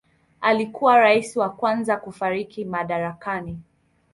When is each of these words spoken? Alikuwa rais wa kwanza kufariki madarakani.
Alikuwa 0.41 0.97
rais 0.99 1.35
wa 1.35 1.49
kwanza 1.49 1.97
kufariki 1.97 2.65
madarakani. 2.65 3.59